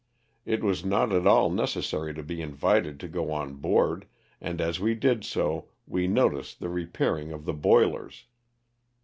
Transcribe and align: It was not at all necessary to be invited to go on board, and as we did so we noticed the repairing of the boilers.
It 0.47 0.63
was 0.63 0.83
not 0.83 1.11
at 1.13 1.27
all 1.27 1.51
necessary 1.51 2.11
to 2.15 2.23
be 2.23 2.41
invited 2.41 2.99
to 3.01 3.07
go 3.07 3.31
on 3.31 3.57
board, 3.57 4.07
and 4.41 4.59
as 4.59 4.79
we 4.79 4.95
did 4.95 5.23
so 5.23 5.67
we 5.85 6.07
noticed 6.07 6.59
the 6.59 6.69
repairing 6.69 7.31
of 7.31 7.45
the 7.45 7.53
boilers. 7.53 8.25